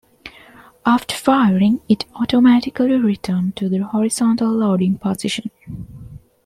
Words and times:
After 0.83 1.15
firing, 1.15 1.81
it 1.87 2.05
automatically 2.15 2.95
returned 2.97 3.55
to 3.57 3.69
the 3.69 3.83
horizontal 3.85 4.49
loading 4.49 4.97
position. 4.97 5.51